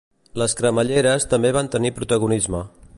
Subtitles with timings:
[0.41, 2.69] Les cremalleres també van tenir protagonisme.